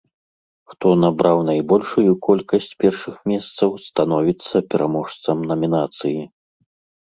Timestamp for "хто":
0.69-0.87